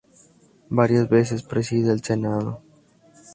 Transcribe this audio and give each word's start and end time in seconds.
Varias 0.69 1.07
veces 1.09 1.43
preside 1.43 1.91
el 1.91 2.01
Senado. 2.03 2.63